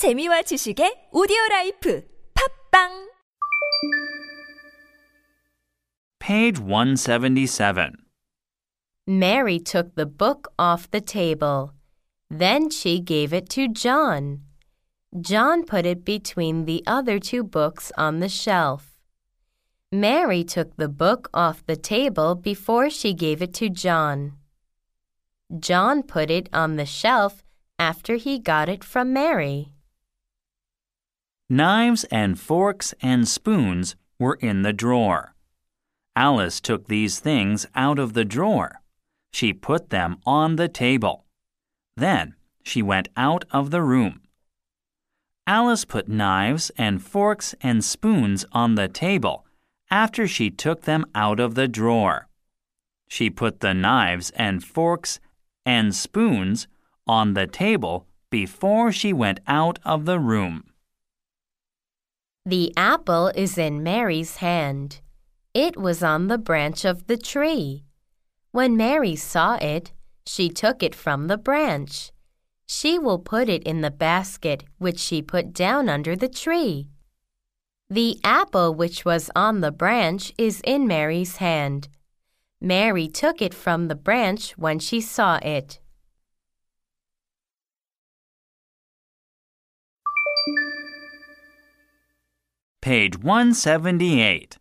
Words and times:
재미와 0.00 0.40
지식의 0.48 1.10
오디오 1.12 1.36
라이프 1.50 2.00
팟빵 2.32 3.10
Page 6.18 6.58
177. 6.58 7.92
Mary 9.06 9.58
took 9.58 9.94
the 9.96 10.06
book 10.06 10.48
off 10.58 10.90
the 10.90 11.02
table. 11.02 11.74
Then 12.30 12.70
she 12.70 12.98
gave 12.98 13.34
it 13.34 13.50
to 13.50 13.68
John. 13.68 14.40
John 15.20 15.66
put 15.66 15.84
it 15.84 16.02
between 16.02 16.64
the 16.64 16.82
other 16.86 17.18
two 17.18 17.44
books 17.44 17.92
on 17.98 18.20
the 18.20 18.30
shelf. 18.30 18.96
Mary 19.92 20.42
took 20.42 20.74
the 20.78 20.88
book 20.88 21.28
off 21.34 21.60
the 21.66 21.76
table 21.76 22.34
before 22.34 22.88
she 22.88 23.12
gave 23.12 23.42
it 23.42 23.52
to 23.60 23.68
John. 23.68 24.32
John 25.52 26.02
put 26.02 26.30
it 26.30 26.48
on 26.54 26.76
the 26.76 26.86
shelf 26.88 27.44
after 27.78 28.16
he 28.16 28.38
got 28.38 28.70
it 28.70 28.82
from 28.82 29.12
Mary. 29.12 29.74
Knives 31.52 32.04
and 32.12 32.38
forks 32.38 32.94
and 33.02 33.26
spoons 33.26 33.96
were 34.20 34.38
in 34.40 34.62
the 34.62 34.72
drawer. 34.72 35.34
Alice 36.14 36.60
took 36.60 36.86
these 36.86 37.18
things 37.18 37.66
out 37.74 37.98
of 37.98 38.12
the 38.12 38.24
drawer. 38.24 38.80
She 39.32 39.52
put 39.52 39.90
them 39.90 40.18
on 40.24 40.54
the 40.54 40.68
table. 40.68 41.24
Then 41.96 42.36
she 42.62 42.82
went 42.82 43.08
out 43.16 43.44
of 43.50 43.72
the 43.72 43.82
room. 43.82 44.20
Alice 45.44 45.84
put 45.84 46.08
knives 46.08 46.70
and 46.78 47.02
forks 47.02 47.56
and 47.60 47.84
spoons 47.84 48.44
on 48.52 48.76
the 48.76 48.86
table 48.86 49.44
after 49.90 50.28
she 50.28 50.50
took 50.50 50.82
them 50.82 51.04
out 51.16 51.40
of 51.40 51.56
the 51.56 51.66
drawer. 51.66 52.28
She 53.08 53.28
put 53.28 53.58
the 53.58 53.74
knives 53.74 54.30
and 54.36 54.62
forks 54.62 55.18
and 55.66 55.96
spoons 55.96 56.68
on 57.08 57.34
the 57.34 57.48
table 57.48 58.06
before 58.30 58.92
she 58.92 59.12
went 59.12 59.40
out 59.48 59.80
of 59.84 60.04
the 60.04 60.20
room. 60.20 60.69
The 62.46 62.72
apple 62.74 63.28
is 63.34 63.58
in 63.58 63.82
Mary's 63.82 64.36
hand. 64.36 65.00
It 65.52 65.76
was 65.76 66.02
on 66.02 66.28
the 66.28 66.38
branch 66.38 66.86
of 66.86 67.06
the 67.06 67.18
tree. 67.18 67.84
When 68.50 68.78
Mary 68.78 69.14
saw 69.14 69.56
it, 69.56 69.92
she 70.24 70.48
took 70.48 70.82
it 70.82 70.94
from 70.94 71.26
the 71.26 71.36
branch. 71.36 72.12
She 72.66 72.98
will 72.98 73.18
put 73.18 73.48
it 73.48 73.64
in 73.64 73.80
the 73.80 73.90
basket 73.90 74.64
which 74.78 74.98
she 74.98 75.20
put 75.20 75.52
down 75.52 75.88
under 75.88 76.16
the 76.16 76.28
tree. 76.28 76.88
The 77.90 78.18
apple 78.22 78.74
which 78.74 79.04
was 79.04 79.30
on 79.34 79.60
the 79.60 79.72
branch 79.72 80.32
is 80.38 80.62
in 80.64 80.86
Mary's 80.86 81.36
hand. 81.36 81.88
Mary 82.60 83.08
took 83.08 83.42
it 83.42 83.52
from 83.52 83.88
the 83.88 83.96
branch 83.96 84.52
when 84.56 84.78
she 84.78 85.00
saw 85.00 85.38
it. 85.42 85.79
Page 92.82 93.18
178. 93.18 94.56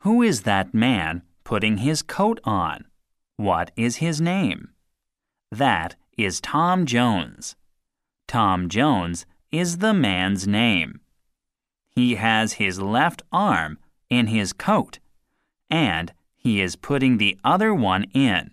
Who 0.00 0.22
is 0.22 0.42
that 0.42 0.74
man 0.74 1.22
putting 1.44 1.76
his 1.76 2.02
coat 2.02 2.40
on? 2.42 2.86
What 3.36 3.70
is 3.76 3.96
his 3.96 4.20
name? 4.20 4.70
That 5.52 5.94
is 6.18 6.40
Tom 6.40 6.84
Jones. 6.84 7.54
Tom 8.26 8.68
Jones 8.68 9.24
is 9.52 9.78
the 9.78 9.94
man's 9.94 10.48
name. 10.48 10.98
He 11.94 12.16
has 12.16 12.54
his 12.54 12.80
left 12.80 13.22
arm 13.30 13.78
in 14.10 14.26
his 14.26 14.52
coat, 14.52 14.98
and 15.70 16.12
he 16.34 16.60
is 16.60 16.74
putting 16.74 17.18
the 17.18 17.38
other 17.44 17.72
one 17.72 18.02
in. 18.14 18.50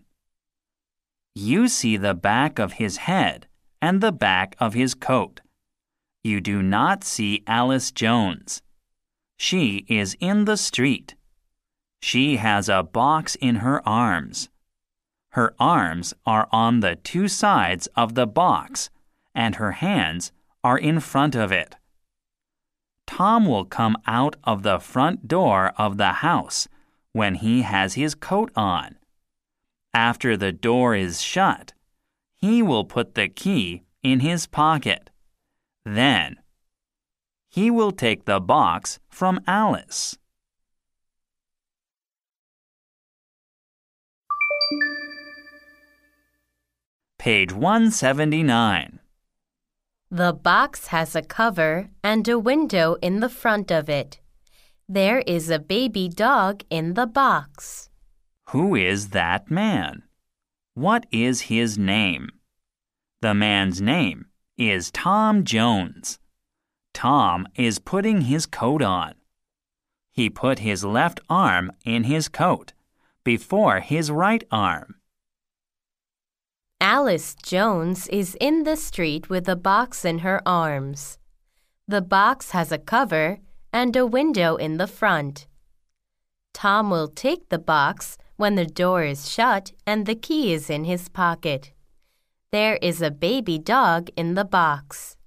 You 1.33 1.67
see 1.67 1.97
the 1.97 2.13
back 2.13 2.59
of 2.59 2.73
his 2.73 2.97
head 2.97 3.47
and 3.81 3.99
the 3.99 4.11
back 4.11 4.55
of 4.59 4.75
his 4.75 4.93
coat. 4.93 5.41
You 6.23 6.39
do 6.39 6.63
not 6.63 7.03
see 7.03 7.43
Alice 7.47 7.91
Jones. 7.91 8.61
She 9.37 9.85
is 9.89 10.15
in 10.21 10.45
the 10.45 10.55
street. 10.55 11.15
She 12.01 12.37
has 12.37 12.69
a 12.69 12.81
box 12.81 13.35
in 13.35 13.57
her 13.57 13.87
arms. 13.87 14.49
Her 15.31 15.53
arms 15.59 16.13
are 16.25 16.47
on 16.51 16.79
the 16.79 16.95
two 16.95 17.27
sides 17.27 17.87
of 17.95 18.15
the 18.15 18.27
box, 18.27 18.89
and 19.35 19.55
her 19.55 19.73
hands 19.73 20.31
are 20.63 20.77
in 20.77 21.01
front 21.01 21.35
of 21.35 21.51
it. 21.51 21.75
Tom 23.05 23.45
will 23.45 23.65
come 23.65 23.97
out 24.07 24.37
of 24.45 24.63
the 24.63 24.79
front 24.79 25.27
door 25.27 25.73
of 25.77 25.97
the 25.97 26.13
house 26.13 26.69
when 27.11 27.35
he 27.35 27.63
has 27.63 27.95
his 27.95 28.15
coat 28.15 28.51
on. 28.55 28.95
After 29.93 30.37
the 30.37 30.51
door 30.51 30.95
is 30.95 31.21
shut, 31.21 31.73
he 32.35 32.61
will 32.61 32.85
put 32.85 33.15
the 33.15 33.27
key 33.27 33.83
in 34.01 34.21
his 34.21 34.47
pocket. 34.47 35.09
Then, 35.85 36.37
he 37.49 37.69
will 37.69 37.91
take 37.91 38.25
the 38.25 38.39
box 38.39 38.99
from 39.09 39.41
Alice. 39.45 40.17
Page 47.19 47.53
179. 47.53 48.99
The 50.09 50.33
box 50.33 50.87
has 50.87 51.15
a 51.15 51.21
cover 51.21 51.89
and 52.03 52.27
a 52.27 52.39
window 52.39 52.95
in 53.01 53.19
the 53.19 53.29
front 53.29 53.71
of 53.71 53.89
it. 53.89 54.19
There 54.87 55.19
is 55.19 55.49
a 55.49 55.59
baby 55.59 56.09
dog 56.09 56.63
in 56.69 56.95
the 56.95 57.07
box. 57.07 57.89
Who 58.49 58.75
is 58.75 59.09
that 59.09 59.51
man? 59.51 60.03
What 60.73 61.05
is 61.11 61.41
his 61.41 61.77
name? 61.77 62.29
The 63.21 63.33
man's 63.33 63.81
name 63.81 64.25
is 64.57 64.91
Tom 64.91 65.43
Jones. 65.43 66.19
Tom 66.93 67.47
is 67.55 67.79
putting 67.79 68.21
his 68.21 68.45
coat 68.45 68.81
on. 68.81 69.15
He 70.11 70.29
put 70.29 70.59
his 70.59 70.83
left 70.83 71.19
arm 71.29 71.71
in 71.85 72.03
his 72.03 72.29
coat 72.29 72.73
before 73.23 73.79
his 73.79 74.11
right 74.11 74.43
arm. 74.51 74.95
Alice 76.79 77.33
Jones 77.35 78.07
is 78.09 78.37
in 78.39 78.63
the 78.63 78.75
street 78.75 79.29
with 79.29 79.49
a 79.49 79.55
box 79.55 80.05
in 80.05 80.19
her 80.19 80.41
arms. 80.45 81.17
The 81.87 82.01
box 82.01 82.51
has 82.51 82.71
a 82.71 82.77
cover 82.77 83.39
and 83.71 83.95
a 83.95 84.05
window 84.05 84.55
in 84.55 84.77
the 84.77 84.87
front. 84.87 85.47
Tom 86.53 86.91
will 86.91 87.07
take 87.07 87.49
the 87.49 87.57
box 87.57 88.17
when 88.35 88.55
the 88.55 88.65
door 88.65 89.03
is 89.03 89.31
shut 89.31 89.71
and 89.87 90.05
the 90.05 90.15
key 90.15 90.53
is 90.53 90.69
in 90.69 90.83
his 90.83 91.09
pocket. 91.09 91.72
There 92.53 92.77
is 92.83 93.01
a 93.01 93.09
baby 93.09 93.57
dog 93.57 94.11
in 94.15 94.35
the 94.35 94.45
box. 94.45 95.17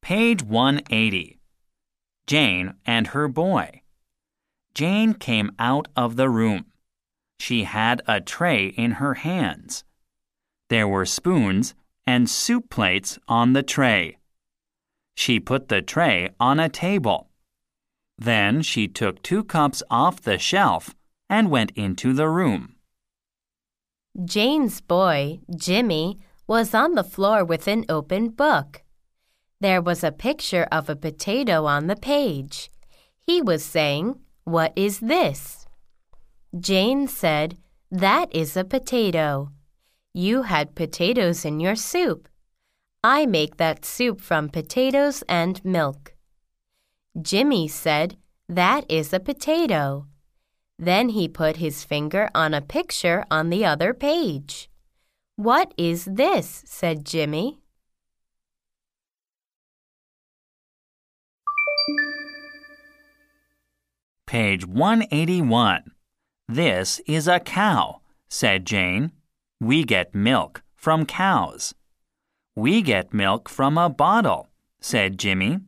Page 0.00 0.44
180. 0.44 1.40
Jane 2.28 2.74
and 2.86 3.08
her 3.08 3.26
boy. 3.26 3.80
Jane 4.72 5.14
came 5.14 5.50
out 5.58 5.88
of 5.96 6.14
the 6.14 6.30
room. 6.30 6.66
She 7.40 7.64
had 7.64 8.00
a 8.06 8.20
tray 8.20 8.66
in 8.68 8.92
her 9.02 9.14
hands. 9.14 9.82
There 10.68 10.86
were 10.86 11.06
spoons 11.06 11.74
and 12.06 12.30
soup 12.30 12.70
plates 12.70 13.18
on 13.26 13.52
the 13.52 13.64
tray. 13.64 14.18
She 15.16 15.40
put 15.40 15.66
the 15.66 15.82
tray 15.82 16.30
on 16.38 16.60
a 16.60 16.68
table. 16.68 17.30
Then 18.18 18.62
she 18.62 18.88
took 18.88 19.22
two 19.22 19.44
cups 19.44 19.82
off 19.90 20.22
the 20.22 20.38
shelf 20.38 20.94
and 21.28 21.50
went 21.50 21.72
into 21.72 22.12
the 22.12 22.28
room. 22.28 22.76
Jane's 24.24 24.80
boy, 24.80 25.40
Jimmy, 25.54 26.18
was 26.46 26.74
on 26.74 26.94
the 26.94 27.04
floor 27.04 27.44
with 27.44 27.68
an 27.68 27.84
open 27.88 28.28
book. 28.30 28.82
There 29.60 29.82
was 29.82 30.02
a 30.02 30.12
picture 30.12 30.66
of 30.72 30.88
a 30.88 30.96
potato 30.96 31.66
on 31.66 31.86
the 31.86 31.96
page. 31.96 32.70
He 33.18 33.42
was 33.42 33.64
saying, 33.64 34.20
What 34.44 34.72
is 34.76 35.00
this? 35.00 35.66
Jane 36.58 37.08
said, 37.08 37.58
That 37.90 38.34
is 38.34 38.56
a 38.56 38.64
potato. 38.64 39.50
You 40.14 40.42
had 40.42 40.74
potatoes 40.74 41.44
in 41.44 41.60
your 41.60 41.76
soup. 41.76 42.28
I 43.04 43.26
make 43.26 43.58
that 43.58 43.84
soup 43.84 44.20
from 44.20 44.48
potatoes 44.48 45.22
and 45.28 45.62
milk. 45.64 46.15
Jimmy 47.20 47.66
said, 47.66 48.16
That 48.48 48.84
is 48.90 49.12
a 49.12 49.20
potato. 49.20 50.06
Then 50.78 51.10
he 51.10 51.28
put 51.28 51.56
his 51.56 51.82
finger 51.82 52.28
on 52.34 52.52
a 52.52 52.60
picture 52.60 53.24
on 53.30 53.48
the 53.48 53.64
other 53.64 53.94
page. 53.94 54.68
What 55.36 55.72
is 55.78 56.04
this? 56.04 56.62
said 56.66 57.06
Jimmy. 57.06 57.60
Page 64.26 64.66
181. 64.66 65.92
This 66.48 67.00
is 67.06 67.28
a 67.28 67.40
cow, 67.40 68.00
said 68.28 68.66
Jane. 68.66 69.12
We 69.60 69.84
get 69.84 70.14
milk 70.14 70.62
from 70.74 71.06
cows. 71.06 71.74
We 72.54 72.82
get 72.82 73.14
milk 73.14 73.48
from 73.48 73.78
a 73.78 73.88
bottle, 73.88 74.48
said 74.80 75.18
Jimmy. 75.18 75.60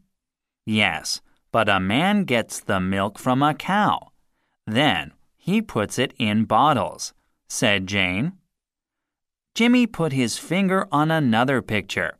Yes, 0.67 1.23
but 1.53 1.69
a 1.69 1.81
man 1.81 2.25
gets 2.25 2.61
the 2.61 2.81
milk 2.81 3.19
from 3.19 3.43
a 3.43 3.55
cow. 3.55 4.13
Then 4.67 5.13
he 5.37 5.63
puts 5.63 5.99
it 5.99 6.13
in 6.19 6.45
bottles, 6.45 7.15
said 7.49 7.87
Jane. 7.87 8.33
Jimmy 9.55 9.87
put 9.87 10.13
his 10.13 10.39
finger 10.39 10.87
on 10.93 11.11
another 11.11 11.63
picture. 11.63 12.19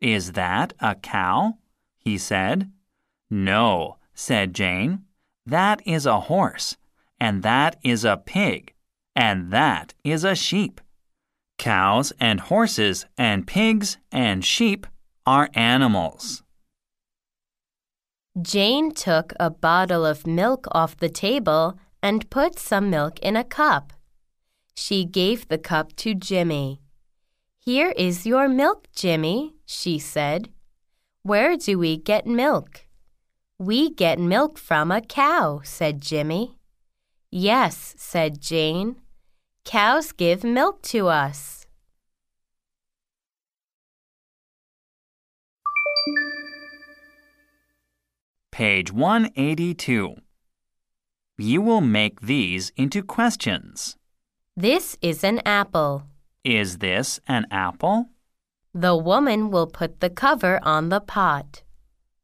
Is 0.00 0.32
that 0.32 0.72
a 0.80 0.94
cow? 0.94 1.58
he 1.98 2.16
said. 2.16 2.70
No, 3.28 3.98
said 4.14 4.54
Jane. 4.54 5.04
That 5.44 5.82
is 5.86 6.06
a 6.06 6.20
horse, 6.20 6.76
and 7.18 7.42
that 7.42 7.76
is 7.82 8.04
a 8.04 8.16
pig, 8.16 8.72
and 9.14 9.50
that 9.52 9.94
is 10.04 10.24
a 10.24 10.34
sheep. 10.34 10.80
Cows 11.58 12.12
and 12.18 12.40
horses 12.40 13.04
and 13.18 13.46
pigs 13.46 13.98
and 14.10 14.44
sheep 14.44 14.86
are 15.26 15.50
animals. 15.54 16.42
Jane 18.40 18.92
took 18.92 19.32
a 19.40 19.50
bottle 19.50 20.06
of 20.06 20.26
milk 20.26 20.66
off 20.70 20.96
the 20.96 21.08
table 21.08 21.78
and 22.00 22.30
put 22.30 22.58
some 22.58 22.88
milk 22.88 23.18
in 23.20 23.34
a 23.34 23.42
cup. 23.42 23.92
She 24.74 25.04
gave 25.04 25.48
the 25.48 25.58
cup 25.58 25.96
to 25.96 26.14
Jimmy. 26.14 26.80
Here 27.58 27.92
is 27.96 28.26
your 28.26 28.48
milk, 28.48 28.86
Jimmy, 28.94 29.54
she 29.66 29.98
said. 29.98 30.48
Where 31.22 31.56
do 31.56 31.78
we 31.78 31.96
get 31.96 32.24
milk? 32.24 32.86
We 33.58 33.90
get 33.90 34.18
milk 34.18 34.58
from 34.58 34.90
a 34.90 35.00
cow, 35.00 35.60
said 35.64 36.00
Jimmy. 36.00 36.56
Yes, 37.30 37.94
said 37.98 38.40
Jane. 38.40 38.96
Cows 39.64 40.12
give 40.12 40.44
milk 40.44 40.82
to 40.82 41.08
us. 41.08 41.59
Page 48.60 48.92
182. 48.92 50.16
You 51.38 51.62
will 51.62 51.80
make 51.80 52.20
these 52.20 52.72
into 52.76 53.02
questions. 53.02 53.96
This 54.54 54.98
is 55.00 55.24
an 55.24 55.40
apple. 55.46 56.02
Is 56.44 56.76
this 56.76 57.20
an 57.26 57.46
apple? 57.50 58.10
The 58.74 58.94
woman 58.94 59.50
will 59.50 59.66
put 59.66 60.00
the 60.00 60.10
cover 60.10 60.60
on 60.62 60.90
the 60.90 61.00
pot. 61.00 61.62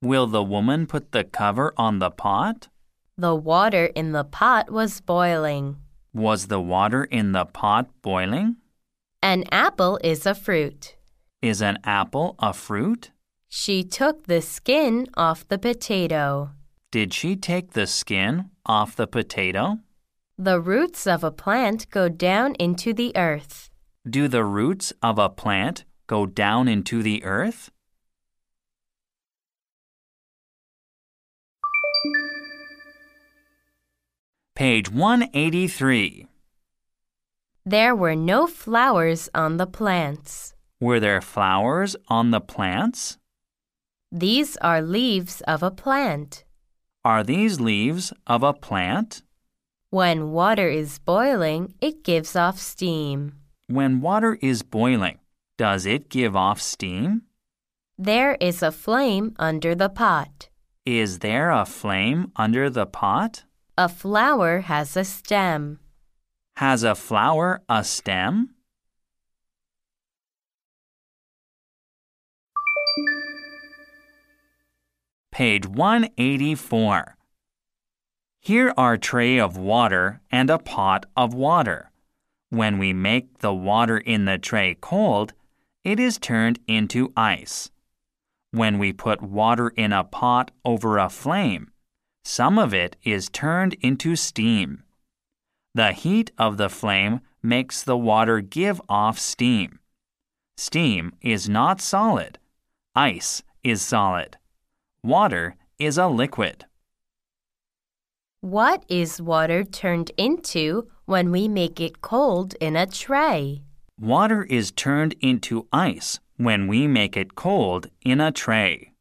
Will 0.03 0.27
the 0.27 0.43
woman 0.43 0.87
put 0.87 1.13
the 1.13 1.25
cover 1.25 1.73
on 1.79 2.01
the 2.01 2.11
pot? 2.11 2.69
The 3.17 3.35
water 3.35 3.87
in 3.87 4.13
the 4.13 4.25
pot 4.25 4.71
was 4.71 5.01
boiling. 5.01 5.77
Was 6.13 6.49
the 6.49 6.61
water 6.61 7.05
in 7.05 7.33
the 7.33 7.47
pot 7.47 7.89
boiling? 8.03 8.57
An 9.23 9.45
apple 9.51 9.99
is 10.05 10.27
a 10.27 10.35
fruit. 10.35 10.97
Is 11.41 11.63
an 11.63 11.79
apple 11.83 12.35
a 12.39 12.53
fruit? 12.53 13.11
She 13.49 13.85
took 13.85 14.27
the 14.27 14.43
skin 14.43 15.07
off 15.17 15.47
the 15.49 15.59
potato. 15.59 16.51
Did 16.91 17.13
she 17.15 17.37
take 17.37 17.73
the 17.73 17.87
skin 17.87 18.51
off 18.65 18.97
the 18.97 19.07
potato? 19.07 19.79
The 20.39 20.61
roots 20.61 21.07
of 21.07 21.25
a 21.25 21.31
plant 21.31 21.89
go 21.91 22.09
down 22.09 22.55
into 22.57 22.93
the 22.93 23.17
earth. 23.17 23.71
Do 24.09 24.29
the 24.29 24.45
roots 24.45 24.93
of 25.03 25.19
a 25.19 25.29
plant 25.29 25.85
go 26.07 26.27
down 26.27 26.69
into 26.69 27.03
the 27.03 27.25
earth? 27.25 27.71
Page 34.55 34.91
183. 34.91 36.27
There 37.65 37.95
were 37.95 38.15
no 38.15 38.47
flowers 38.47 39.29
on 39.35 39.57
the 39.57 39.67
plants. 39.67 40.55
Were 40.81 41.01
there 41.01 41.21
flowers 41.21 41.97
on 42.09 42.31
the 42.31 42.41
plants? 42.41 43.19
These 44.19 44.57
are 44.63 44.81
leaves 44.81 45.43
of 45.43 45.63
a 45.63 45.71
plant. 45.71 46.45
Are 47.05 47.23
these 47.23 47.61
leaves 47.61 48.15
of 48.27 48.43
a 48.43 48.55
plant? 48.55 49.21
When 49.91 50.31
water 50.31 50.71
is 50.71 50.99
boiling, 50.99 51.75
it 51.83 52.03
gives 52.03 52.35
off 52.35 52.59
steam. 52.59 53.35
When 53.67 54.01
water 54.01 54.39
is 54.41 54.63
boiling, 54.63 55.19
does 55.59 55.85
it 55.85 56.09
give 56.09 56.35
off 56.35 56.63
steam? 56.63 57.25
There 57.99 58.39
is 58.41 58.63
a 58.63 58.73
flame 58.73 59.35
under 59.39 59.75
the 59.75 59.91
pot. 59.91 60.49
Is 60.87 61.19
there 61.19 61.51
a 61.51 61.67
flame 61.67 62.33
under 62.37 62.71
the 62.71 62.87
pot? 62.87 63.45
A 63.77 63.87
flower 63.87 64.61
has 64.61 64.97
a 64.97 65.05
stem. 65.05 65.79
Has 66.57 66.83
a 66.85 66.95
flower 66.95 67.61
a 67.69 67.85
stem? 67.85 68.57
Page 75.37 75.67
184. 75.67 77.15
Here 78.41 78.73
are 78.75 78.95
a 78.95 78.99
tray 78.99 79.39
of 79.39 79.59
water 79.59 80.23
and 80.31 80.49
a 80.49 80.59
pot 80.59 81.05
of 81.15 81.35
water. 81.35 81.91
When 82.49 82.79
we 82.79 82.95
make 82.95 83.41
the 83.41 83.53
water 83.53 83.99
in 83.99 84.25
the 84.25 84.39
tray 84.39 84.79
cold, 84.81 85.35
it 85.85 86.01
is 86.01 86.17
turned 86.17 86.59
into 86.67 87.13
ice. 87.15 87.71
When 88.53 88.79
we 88.79 88.95
put 88.95 89.21
water 89.21 89.69
in 89.77 89.93
a 89.93 90.05
pot 90.05 90.53
over 90.65 90.97
a 90.97 91.11
flame, 91.11 91.71
some 92.25 92.59
of 92.59 92.73
it 92.73 92.97
is 93.05 93.29
turned 93.29 93.75
into 93.83 94.17
steam. 94.17 94.85
The 95.75 95.93
heat 95.93 96.31
of 96.39 96.57
the 96.57 96.71
flame 96.71 97.21
makes 97.43 97.83
the 97.83 97.99
water 97.99 98.41
give 98.41 98.81
off 98.89 99.19
steam. 99.19 99.81
Steam 100.57 101.13
is 101.21 101.47
not 101.47 101.83
solid. 101.83 102.39
Ice 102.95 103.43
is 103.63 103.83
solid. 103.83 104.39
Water 105.07 105.55
is 105.79 105.99
a 105.99 106.09
liquid. 106.09 106.65
What 108.41 108.85
is 108.89 109.23
water 109.23 109.63
turned 109.63 110.11
into 110.17 110.89
when 111.05 111.31
we 111.31 111.47
make 111.47 111.79
it 111.79 112.01
cold 112.01 112.57
in 112.61 112.75
a 112.75 112.87
tray? 112.87 113.63
Water 114.01 114.43
is 114.43 114.73
turned 114.73 115.15
into 115.21 115.69
ice 115.73 116.19
when 116.39 116.67
we 116.67 116.89
make 116.89 117.17
it 117.17 117.37
cold 117.37 117.87
in 118.05 118.21
a 118.21 118.33
tray. 118.33 118.95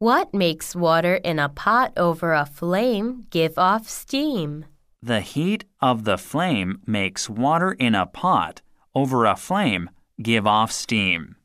What 0.00 0.34
makes 0.34 0.74
water 0.74 1.14
in 1.14 1.38
a 1.38 1.48
pot 1.48 1.92
over 1.96 2.32
a 2.32 2.44
flame 2.44 3.24
give 3.30 3.56
off 3.56 3.88
steam? 3.88 4.64
The 5.00 5.20
heat 5.20 5.64
of 5.80 6.02
the 6.02 6.18
flame 6.18 6.80
makes 6.84 7.30
water 7.30 7.70
in 7.70 7.94
a 7.94 8.06
pot 8.06 8.60
over 8.92 9.24
a 9.24 9.36
flame 9.36 9.88
give 10.20 10.48
off 10.48 10.72
steam. 10.72 11.36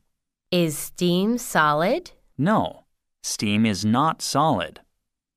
Is 0.50 0.76
steam 0.76 1.38
solid? 1.38 2.10
No, 2.36 2.82
steam 3.28 3.66
is 3.66 3.84
not 3.84 4.22
solid. 4.22 4.80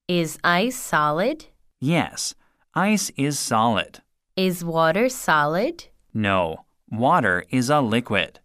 Is 0.07 0.39
ice 0.43 0.77
solid? 0.77 1.45
Yes, 1.79 2.33
ice 2.73 3.11
is 3.17 3.37
solid. 3.37 3.99
Is 4.35 4.63
water 4.63 5.09
solid? 5.09 5.85
No, 6.13 6.65
water 6.89 7.43
is 7.49 7.69
a 7.69 7.81
liquid. 7.81 8.39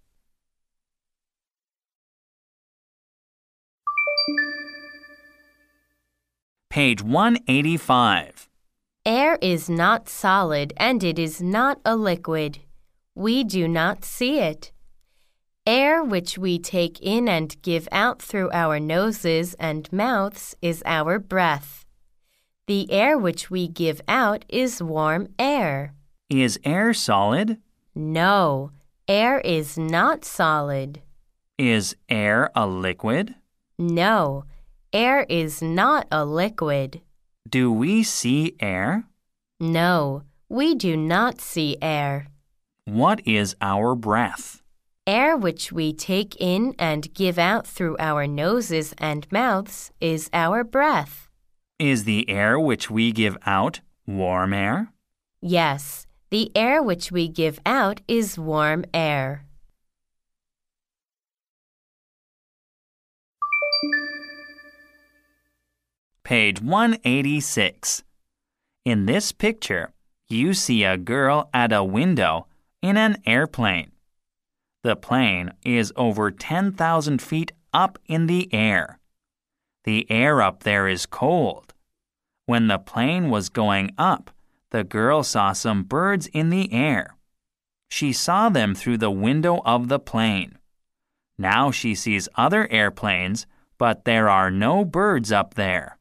Page 6.68 7.02
185. 7.02 8.48
Air 9.06 9.38
is 9.40 9.70
not 9.70 10.08
solid 10.08 10.74
and 10.76 11.02
it 11.02 11.18
is 11.18 11.40
not 11.40 11.80
a 11.84 11.96
liquid. 11.96 12.58
We 13.14 13.44
do 13.44 13.66
not 13.66 14.04
see 14.04 14.40
it. 14.40 14.72
Air 15.66 16.04
which 16.04 16.38
we 16.38 16.60
take 16.60 17.00
in 17.02 17.28
and 17.28 17.60
give 17.62 17.88
out 17.90 18.22
through 18.22 18.50
our 18.52 18.78
noses 18.78 19.54
and 19.58 19.92
mouths 19.92 20.54
is 20.62 20.80
our 20.86 21.18
breath. 21.18 21.84
The 22.68 22.88
air 22.92 23.18
which 23.18 23.50
we 23.50 23.66
give 23.66 24.00
out 24.06 24.44
is 24.48 24.80
warm 24.80 25.26
air. 25.40 25.92
Is 26.30 26.60
air 26.62 26.94
solid? 26.94 27.58
No, 27.96 28.70
air 29.08 29.40
is 29.40 29.76
not 29.76 30.24
solid. 30.24 31.02
Is 31.58 31.96
air 32.08 32.50
a 32.54 32.68
liquid? 32.68 33.34
No, 33.76 34.44
air 34.92 35.26
is 35.28 35.60
not 35.60 36.06
a 36.12 36.24
liquid. 36.24 37.00
Do 37.48 37.72
we 37.72 38.04
see 38.04 38.54
air? 38.60 39.04
No, 39.58 40.22
we 40.48 40.76
do 40.76 40.96
not 40.96 41.40
see 41.40 41.76
air. 41.82 42.28
What 42.84 43.26
is 43.26 43.56
our 43.60 43.96
breath? 43.96 44.62
Air 45.08 45.36
which 45.36 45.70
we 45.70 45.92
take 45.92 46.34
in 46.40 46.74
and 46.80 47.14
give 47.14 47.38
out 47.38 47.64
through 47.64 47.96
our 48.00 48.26
noses 48.26 48.92
and 48.98 49.24
mouths 49.30 49.92
is 50.00 50.28
our 50.32 50.64
breath. 50.64 51.28
Is 51.78 52.02
the 52.02 52.28
air 52.28 52.58
which 52.58 52.90
we 52.90 53.12
give 53.12 53.36
out 53.46 53.80
warm 54.04 54.52
air? 54.52 54.90
Yes, 55.40 56.08
the 56.30 56.50
air 56.56 56.82
which 56.82 57.12
we 57.12 57.28
give 57.28 57.60
out 57.64 58.00
is 58.08 58.36
warm 58.36 58.84
air. 58.92 59.44
Page 66.24 66.60
186. 66.60 68.02
In 68.84 69.06
this 69.06 69.30
picture, 69.30 69.92
you 70.28 70.52
see 70.52 70.82
a 70.82 70.96
girl 70.96 71.48
at 71.54 71.72
a 71.72 71.84
window 71.84 72.48
in 72.82 72.96
an 72.96 73.18
airplane. 73.24 73.92
The 74.86 74.94
plane 74.94 75.50
is 75.64 75.92
over 75.96 76.30
10,000 76.30 77.20
feet 77.20 77.50
up 77.74 77.98
in 78.06 78.28
the 78.28 78.48
air. 78.54 79.00
The 79.82 80.08
air 80.08 80.40
up 80.40 80.62
there 80.62 80.86
is 80.86 81.06
cold. 81.06 81.74
When 82.44 82.68
the 82.68 82.78
plane 82.78 83.28
was 83.28 83.48
going 83.48 83.90
up, 83.98 84.30
the 84.70 84.84
girl 84.84 85.24
saw 85.24 85.54
some 85.54 85.82
birds 85.82 86.28
in 86.28 86.50
the 86.50 86.72
air. 86.72 87.16
She 87.90 88.12
saw 88.12 88.48
them 88.48 88.76
through 88.76 88.98
the 88.98 89.10
window 89.10 89.60
of 89.64 89.88
the 89.88 89.98
plane. 89.98 90.56
Now 91.36 91.72
she 91.72 91.96
sees 91.96 92.28
other 92.36 92.70
airplanes, 92.70 93.44
but 93.78 94.04
there 94.04 94.28
are 94.28 94.52
no 94.52 94.84
birds 94.84 95.32
up 95.32 95.54
there. 95.54 95.98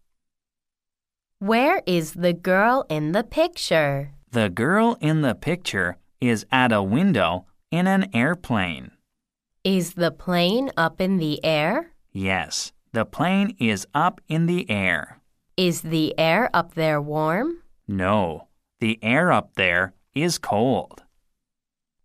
Where 1.39 1.81
is 1.87 2.13
the 2.13 2.33
girl 2.33 2.85
in 2.87 3.13
the 3.13 3.23
picture? 3.23 4.11
The 4.29 4.51
girl 4.51 4.95
in 5.01 5.21
the 5.21 5.33
picture 5.33 5.97
is 6.21 6.45
at 6.51 6.71
a 6.71 6.83
window 6.83 7.47
in 7.75 7.87
an 7.87 8.09
airplane. 8.13 8.91
Is 9.63 9.95
the 9.95 10.11
plane 10.11 10.71
up 10.77 11.01
in 11.01 11.17
the 11.17 11.43
air? 11.43 11.91
Yes, 12.13 12.71
the 12.93 13.05
plane 13.05 13.53
is 13.59 13.85
up 13.93 14.21
in 14.29 14.45
the 14.45 14.69
air. 14.69 15.19
Is 15.57 15.81
the 15.81 16.17
air 16.17 16.49
up 16.53 16.75
there 16.75 17.01
warm? 17.01 17.63
No, 17.85 18.47
the 18.79 18.97
air 19.03 19.31
up 19.31 19.55
there 19.55 19.93
is 20.13 20.37
cold. 20.37 21.03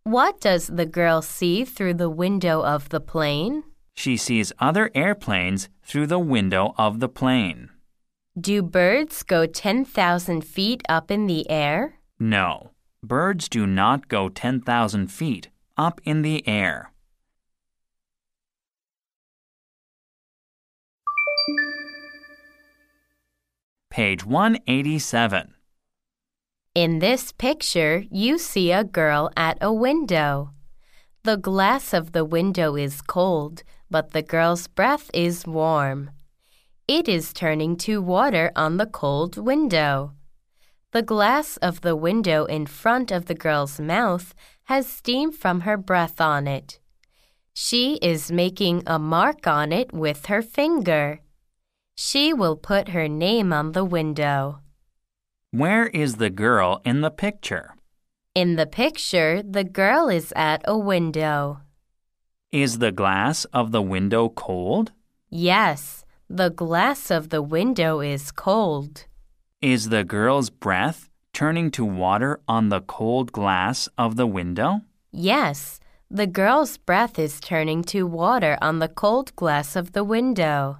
What 0.02 0.40
does 0.40 0.66
the 0.66 0.86
girl 0.86 1.22
see 1.22 1.64
through 1.64 1.94
the 1.94 2.10
window 2.10 2.64
of 2.64 2.88
the 2.88 3.00
plane? 3.00 3.62
She 3.94 4.16
sees 4.16 4.52
other 4.58 4.90
airplanes 4.94 5.68
through 5.84 6.08
the 6.08 6.18
window 6.18 6.74
of 6.76 6.98
the 6.98 7.08
plane. 7.08 7.70
Do 8.40 8.62
birds 8.62 9.22
go 9.22 9.46
10,000 9.46 10.44
feet 10.44 10.82
up 10.88 11.10
in 11.10 11.26
the 11.26 11.48
air? 11.48 12.00
No, 12.18 12.70
birds 13.04 13.48
do 13.48 13.66
not 13.66 14.08
go 14.08 14.28
10,000 14.28 15.08
feet 15.08 15.48
up 15.76 16.00
in 16.04 16.22
the 16.22 16.46
air. 16.46 16.92
Page 23.90 24.24
187. 24.24 25.54
In 26.74 27.00
this 27.00 27.32
picture, 27.32 28.04
you 28.10 28.38
see 28.38 28.70
a 28.70 28.84
girl 28.84 29.30
at 29.36 29.58
a 29.60 29.72
window. 29.72 30.50
The 31.24 31.36
glass 31.36 31.92
of 31.92 32.12
the 32.12 32.24
window 32.24 32.76
is 32.76 33.02
cold, 33.02 33.64
but 33.90 34.12
the 34.12 34.22
girl's 34.22 34.68
breath 34.68 35.10
is 35.12 35.46
warm. 35.46 36.12
It 36.86 37.08
is 37.08 37.32
turning 37.32 37.76
to 37.78 38.00
water 38.00 38.52
on 38.54 38.76
the 38.76 38.86
cold 38.86 39.36
window. 39.36 40.12
The 40.92 41.02
glass 41.02 41.56
of 41.58 41.82
the 41.82 41.94
window 41.94 42.44
in 42.44 42.66
front 42.66 43.10
of 43.10 43.26
the 43.26 43.34
girl's 43.34 43.78
mouth 43.78 44.34
has 44.70 44.86
steam 44.86 45.32
from 45.32 45.62
her 45.62 45.76
breath 45.76 46.20
on 46.20 46.46
it. 46.46 46.78
She 47.52 47.96
is 47.96 48.30
making 48.30 48.84
a 48.86 49.00
mark 49.00 49.48
on 49.48 49.72
it 49.72 49.92
with 49.92 50.26
her 50.26 50.42
finger. 50.42 51.18
She 51.96 52.32
will 52.32 52.54
put 52.54 52.90
her 52.90 53.08
name 53.08 53.52
on 53.52 53.72
the 53.72 53.84
window. 53.84 54.60
Where 55.50 55.88
is 55.88 56.18
the 56.22 56.30
girl 56.30 56.80
in 56.84 57.00
the 57.00 57.10
picture? 57.10 57.74
In 58.32 58.54
the 58.54 58.64
picture, 58.64 59.42
the 59.42 59.64
girl 59.64 60.08
is 60.08 60.32
at 60.36 60.62
a 60.64 60.78
window. 60.78 61.62
Is 62.52 62.78
the 62.78 62.92
glass 62.92 63.46
of 63.46 63.72
the 63.72 63.82
window 63.82 64.28
cold? 64.28 64.92
Yes, 65.28 66.04
the 66.28 66.50
glass 66.50 67.10
of 67.10 67.30
the 67.30 67.42
window 67.42 67.98
is 67.98 68.30
cold. 68.30 69.06
Is 69.60 69.88
the 69.88 70.04
girl's 70.04 70.48
breath 70.48 71.09
turning 71.32 71.70
to 71.72 71.84
water 71.84 72.40
on 72.46 72.68
the 72.68 72.80
cold 72.80 73.32
glass 73.32 73.88
of 73.96 74.16
the 74.16 74.26
window? 74.26 74.80
Yes, 75.12 75.80
the 76.10 76.26
girl's 76.26 76.76
breath 76.76 77.18
is 77.18 77.40
turning 77.40 77.82
to 77.84 78.06
water 78.06 78.58
on 78.60 78.78
the 78.78 78.88
cold 78.88 79.34
glass 79.36 79.76
of 79.76 79.92
the 79.92 80.04
window. 80.04 80.78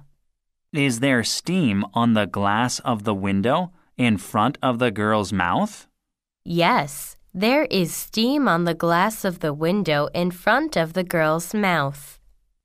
Is 0.73 0.99
there 0.99 1.23
steam 1.23 1.85
on 1.93 2.13
the 2.13 2.27
glass 2.27 2.79
of 2.79 3.03
the 3.03 3.13
window 3.13 3.71
in 3.97 4.17
front 4.17 4.57
of 4.61 4.79
the 4.79 4.91
girl's 4.91 5.33
mouth? 5.33 5.87
Yes, 6.45 7.17
there 7.33 7.65
is 7.65 7.95
steam 7.95 8.47
on 8.47 8.65
the 8.65 8.73
glass 8.73 9.23
of 9.23 9.39
the 9.39 9.53
window 9.53 10.09
in 10.13 10.31
front 10.31 10.75
of 10.75 10.93
the 10.93 11.03
girl's 11.03 11.53
mouth. 11.53 12.19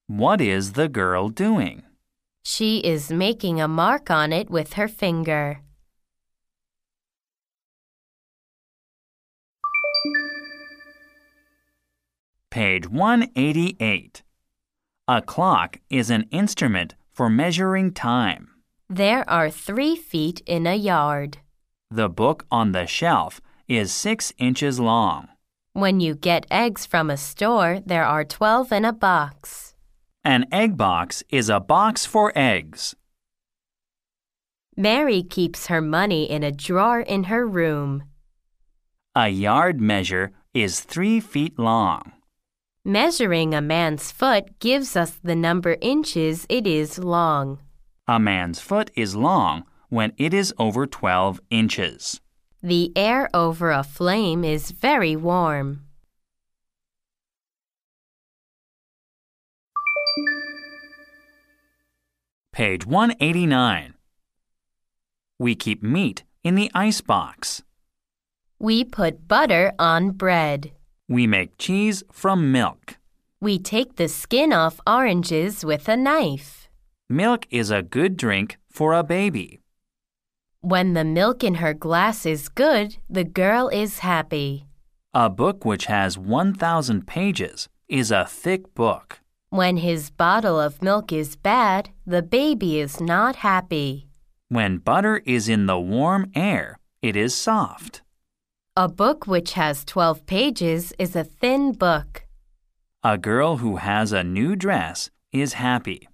What 0.08 0.40
is 0.40 0.72
the 0.72 0.88
girl 0.88 1.28
doing? 1.28 1.82
She 2.44 2.78
is 2.78 3.10
making 3.10 3.60
a 3.60 3.68
mark 3.68 4.10
on 4.10 4.32
it 4.32 4.50
with 4.50 4.74
her 4.74 4.88
finger. 4.88 5.60
Page 12.56 12.88
188. 12.88 14.22
A 15.06 15.20
clock 15.20 15.78
is 15.90 16.08
an 16.08 16.24
instrument 16.30 16.94
for 17.12 17.28
measuring 17.28 17.92
time. 17.92 18.48
There 18.88 19.28
are 19.28 19.50
three 19.50 19.94
feet 19.94 20.40
in 20.46 20.66
a 20.66 20.74
yard. 20.74 21.36
The 21.90 22.08
book 22.08 22.46
on 22.50 22.72
the 22.72 22.86
shelf 22.86 23.42
is 23.68 23.92
six 23.92 24.32
inches 24.38 24.80
long. 24.80 25.28
When 25.74 26.00
you 26.00 26.14
get 26.14 26.46
eggs 26.50 26.86
from 26.86 27.10
a 27.10 27.18
store, 27.18 27.80
there 27.84 28.06
are 28.06 28.24
12 28.24 28.72
in 28.72 28.86
a 28.86 28.92
box. 28.94 29.74
An 30.24 30.46
egg 30.50 30.78
box 30.78 31.22
is 31.28 31.50
a 31.50 31.60
box 31.60 32.06
for 32.06 32.32
eggs. 32.34 32.96
Mary 34.74 35.22
keeps 35.22 35.66
her 35.66 35.82
money 35.82 36.24
in 36.24 36.42
a 36.42 36.52
drawer 36.52 37.00
in 37.00 37.24
her 37.24 37.46
room. 37.46 38.04
A 39.14 39.28
yard 39.28 39.78
measure 39.78 40.32
is 40.54 40.80
three 40.80 41.20
feet 41.20 41.58
long. 41.58 42.15
Measuring 42.88 43.52
a 43.52 43.60
man's 43.60 44.12
foot 44.12 44.60
gives 44.60 44.94
us 44.94 45.18
the 45.20 45.34
number 45.34 45.76
inches 45.80 46.46
it 46.48 46.68
is 46.68 47.00
long. 47.00 47.58
A 48.06 48.20
man's 48.20 48.60
foot 48.60 48.92
is 48.94 49.16
long 49.16 49.64
when 49.88 50.12
it 50.18 50.32
is 50.32 50.54
over 50.56 50.86
12 50.86 51.40
inches. 51.50 52.20
The 52.62 52.92
air 52.94 53.28
over 53.34 53.72
a 53.72 53.82
flame 53.82 54.44
is 54.44 54.70
very 54.70 55.16
warm. 55.16 55.80
Page 62.52 62.86
189. 62.86 63.94
We 65.40 65.56
keep 65.56 65.82
meat 65.82 66.22
in 66.44 66.54
the 66.54 66.70
ice 66.72 67.00
box. 67.00 67.64
We 68.60 68.84
put 68.84 69.26
butter 69.26 69.72
on 69.76 70.12
bread. 70.12 70.70
We 71.08 71.26
make 71.26 71.58
cheese 71.58 72.02
from 72.10 72.50
milk. 72.50 72.98
We 73.40 73.58
take 73.58 73.96
the 73.96 74.08
skin 74.08 74.52
off 74.52 74.80
oranges 74.86 75.64
with 75.64 75.88
a 75.88 75.96
knife. 75.96 76.68
Milk 77.08 77.46
is 77.50 77.70
a 77.70 77.82
good 77.82 78.16
drink 78.16 78.58
for 78.68 78.92
a 78.92 79.04
baby. 79.04 79.60
When 80.60 80.94
the 80.94 81.04
milk 81.04 81.44
in 81.44 81.56
her 81.56 81.74
glass 81.74 82.26
is 82.26 82.48
good, 82.48 82.96
the 83.08 83.22
girl 83.22 83.68
is 83.68 84.00
happy. 84.00 84.66
A 85.14 85.30
book 85.30 85.64
which 85.64 85.86
has 85.86 86.18
1,000 86.18 87.06
pages 87.06 87.68
is 87.88 88.10
a 88.10 88.24
thick 88.24 88.74
book. 88.74 89.20
When 89.50 89.76
his 89.76 90.10
bottle 90.10 90.58
of 90.58 90.82
milk 90.82 91.12
is 91.12 91.36
bad, 91.36 91.90
the 92.04 92.22
baby 92.22 92.80
is 92.80 93.00
not 93.00 93.36
happy. 93.36 94.08
When 94.48 94.78
butter 94.78 95.22
is 95.24 95.48
in 95.48 95.66
the 95.66 95.78
warm 95.78 96.32
air, 96.34 96.78
it 97.00 97.14
is 97.14 97.34
soft. 97.34 98.02
A 98.78 98.88
book 98.88 99.26
which 99.26 99.54
has 99.54 99.86
12 99.86 100.26
pages 100.26 100.92
is 100.98 101.16
a 101.16 101.24
thin 101.24 101.72
book. 101.72 102.26
A 103.02 103.16
girl 103.16 103.56
who 103.56 103.76
has 103.76 104.12
a 104.12 104.22
new 104.22 104.54
dress 104.54 105.08
is 105.32 105.54
happy. 105.54 106.10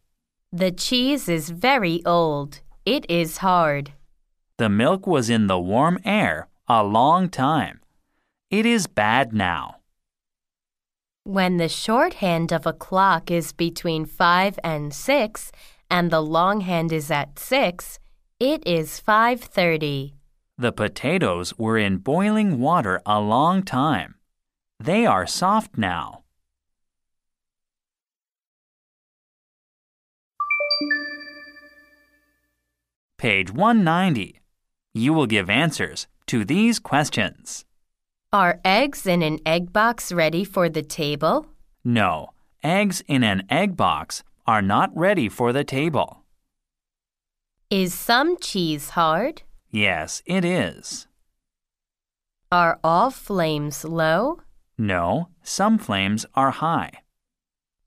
The 0.53 0.71
cheese 0.71 1.29
is 1.29 1.51
very 1.51 2.03
old. 2.07 2.61
It 2.87 3.05
is 3.11 3.39
hard. 3.39 3.95
The 4.59 4.69
milk 4.69 5.09
was 5.09 5.29
in 5.29 5.49
the 5.49 5.59
warm 5.59 5.99
air 6.05 6.47
a 6.69 6.85
long 6.85 7.29
time. 7.29 7.81
It 8.49 8.65
is 8.65 8.87
bad 8.87 9.33
now. 9.33 9.79
When 11.25 11.57
the 11.57 11.69
short 11.69 12.15
hand 12.15 12.53
of 12.53 12.65
a 12.65 12.73
clock 12.73 13.29
is 13.29 13.53
between 13.53 14.05
5 14.05 14.61
and 14.63 14.95
6 14.95 15.51
and 15.91 16.13
the 16.13 16.23
long 16.23 16.61
hand 16.61 16.93
is 16.93 17.11
at 17.11 17.41
6, 17.41 17.99
it 18.39 18.63
is 18.65 19.01
5:30. 19.01 20.13
The 20.63 20.71
potatoes 20.71 21.59
were 21.59 21.77
in 21.77 21.97
boiling 21.97 22.61
water 22.61 23.03
a 23.05 23.19
long 23.21 23.65
time. 23.65 24.15
They 24.79 25.05
are 25.05 25.27
soft 25.27 25.77
now. 25.77 26.23
Page 33.19 33.51
190. 33.53 34.39
You 34.95 35.13
will 35.13 35.27
give 35.27 35.51
answers 35.51 36.07
to 36.27 36.45
these 36.45 36.79
questions. 36.79 37.65
Are 38.33 38.61
eggs 38.65 39.05
in 39.05 39.21
an 39.25 39.41
egg 39.45 39.73
box 39.73 40.13
ready 40.13 40.45
for 40.45 40.69
the 40.69 40.83
table? 40.83 41.47
No, 41.83 42.31
eggs 42.63 43.03
in 43.09 43.25
an 43.25 43.43
egg 43.51 43.77
box 43.77 44.23
are 44.47 44.63
not 44.63 44.97
ready 44.97 45.29
for 45.29 45.53
the 45.53 45.65
table. 45.65 46.23
Is 47.69 47.93
some 47.93 48.37
cheese 48.37 48.91
hard? 48.91 49.43
Yes, 49.75 50.23
it 50.27 50.45
is. 50.45 51.07
Are 52.51 52.79
all 52.85 53.11
flames 53.11 53.87
low? 53.87 54.43
No, 54.77 55.29
some 55.43 55.79
flames 55.79 56.27
are 56.35 56.51
high. 56.51 56.91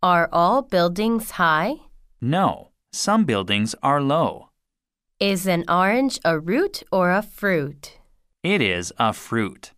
Are 0.02 0.28
all 0.34 0.64
buildings 0.64 1.32
high? 1.32 1.76
No, 2.20 2.72
some 2.92 3.24
buildings 3.24 3.76
are 3.84 4.02
low. 4.02 4.50
Is 5.20 5.46
an 5.46 5.64
orange 5.70 6.20
a 6.26 6.40
root 6.40 6.82
or 6.92 7.12
a 7.12 7.22
fruit? 7.22 8.00
It 8.42 8.62
is 8.64 8.92
a 8.98 9.14
fruit. 9.14 9.72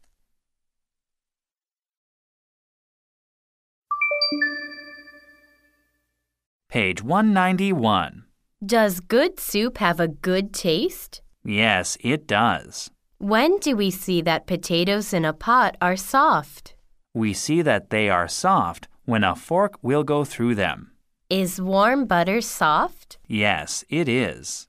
Page 6.69 7.03
191. 7.03 8.23
Does 8.65 9.01
good 9.01 9.41
soup 9.41 9.79
have 9.79 9.99
a 9.99 10.07
good 10.07 10.53
taste? 10.53 11.21
Yes, 11.47 11.97
it 12.01 12.27
does. 12.27 12.91
When 13.19 13.57
do 13.59 13.77
we 13.77 13.89
see 13.89 14.21
that 14.21 14.47
potatoes 14.47 15.13
in 15.13 15.23
a 15.23 15.31
pot 15.31 15.77
are 15.81 15.95
soft? 15.95 16.75
We 17.13 17.31
see 17.31 17.61
that 17.61 17.89
they 17.89 18.09
are 18.09 18.27
soft 18.27 18.89
when 19.05 19.23
a 19.23 19.33
fork 19.33 19.75
will 19.81 20.03
go 20.03 20.25
through 20.25 20.55
them. 20.55 20.91
Is 21.29 21.61
warm 21.61 22.05
butter 22.05 22.41
soft? 22.41 23.17
Yes, 23.27 23.85
it 23.87 24.09
is. 24.09 24.67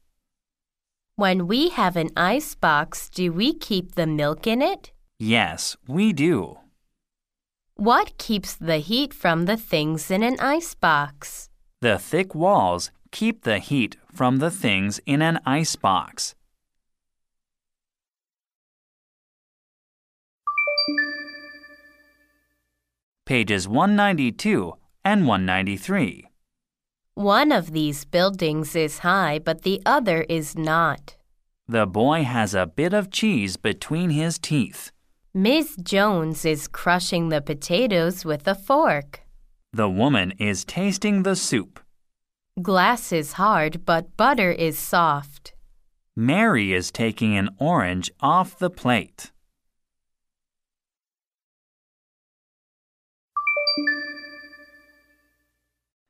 When 1.16 1.48
we 1.48 1.70
have 1.70 1.96
an 1.96 2.10
ice 2.16 2.54
box, 2.54 3.10
do 3.10 3.32
we 3.32 3.54
keep 3.54 3.96
the 3.96 4.06
milk 4.06 4.46
in 4.46 4.62
it? 4.62 4.92
Yes, 5.18 5.76
we 5.88 6.12
do. 6.12 6.58
What 7.74 8.16
keeps 8.18 8.54
the 8.54 8.78
heat 8.78 9.12
from 9.12 9.46
the 9.46 9.56
things 9.56 10.12
in 10.12 10.22
an 10.22 10.36
ice 10.38 10.74
box? 10.76 11.50
The 11.80 11.98
thick 11.98 12.36
walls 12.36 12.92
keep 13.10 13.42
the 13.42 13.58
heat 13.58 13.96
from 14.14 14.38
the 14.38 14.50
things 14.50 15.00
in 15.06 15.22
an 15.22 15.40
ice 15.44 15.74
box. 15.74 16.36
Pages 23.28 23.68
192 23.68 24.72
and 25.04 25.26
193. 25.26 26.28
One 27.12 27.52
of 27.52 27.72
these 27.72 28.06
buildings 28.06 28.74
is 28.74 29.00
high, 29.00 29.38
but 29.38 29.64
the 29.64 29.82
other 29.84 30.22
is 30.30 30.56
not. 30.56 31.14
The 31.68 31.84
boy 31.84 32.22
has 32.24 32.54
a 32.54 32.64
bit 32.64 32.94
of 32.94 33.10
cheese 33.10 33.58
between 33.58 34.08
his 34.08 34.38
teeth. 34.38 34.92
Miss 35.34 35.76
Jones 35.76 36.46
is 36.46 36.68
crushing 36.68 37.28
the 37.28 37.42
potatoes 37.42 38.24
with 38.24 38.48
a 38.48 38.54
fork. 38.54 39.20
The 39.74 39.90
woman 39.90 40.32
is 40.38 40.64
tasting 40.64 41.22
the 41.22 41.36
soup. 41.36 41.80
Glass 42.62 43.12
is 43.12 43.34
hard, 43.34 43.84
but 43.84 44.16
butter 44.16 44.52
is 44.52 44.78
soft. 44.78 45.52
Mary 46.16 46.72
is 46.72 46.90
taking 46.90 47.36
an 47.36 47.50
orange 47.58 48.10
off 48.20 48.58
the 48.58 48.70
plate. 48.70 49.32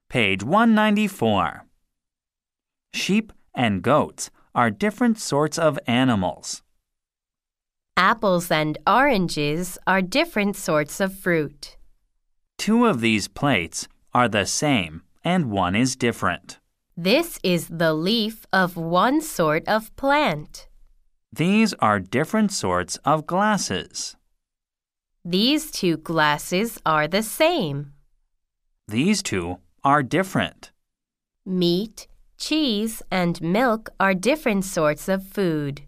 Page 0.09 0.43
194. 0.43 1.65
Sheep 2.95 3.33
and 3.55 3.83
goats 3.83 4.31
are 4.55 4.71
different 4.71 5.19
sorts 5.19 5.59
of 5.59 5.79
animals. 5.87 6.63
Apples 7.97 8.51
and 8.51 8.79
oranges 8.87 9.79
are 9.87 10.01
different 10.01 10.57
sorts 10.57 11.01
of 11.01 11.15
fruit. 11.15 11.77
Two 12.57 12.87
of 12.87 13.01
these 13.01 13.29
plates 13.29 13.89
are 14.15 14.29
the 14.29 14.47
same 14.47 15.03
and 15.25 15.51
one 15.51 15.75
is 15.75 15.95
different. 15.95 16.59
This 16.97 17.39
is 17.43 17.69
the 17.69 17.93
leaf 17.93 18.47
of 18.53 18.77
one 18.77 19.21
sort 19.21 19.69
of 19.69 19.95
plant. 19.97 20.69
These 21.33 21.75
are 21.75 22.01
different 22.01 22.51
sorts 22.51 22.97
of 23.05 23.27
glasses. 23.27 24.17
These 25.25 25.71
two 25.71 25.97
glasses 25.99 26.79
are 26.87 27.09
the 27.09 27.23
same. 27.23 27.93
These 28.87 29.23
two 29.23 29.59
are 29.85 30.03
different. 30.03 30.71
Meat, 31.45 32.07
cheese, 32.39 33.03
and 33.11 33.41
milk 33.43 33.91
are 33.99 34.15
different 34.15 34.65
sorts 34.65 35.09
of 35.09 35.27
food. 35.27 35.83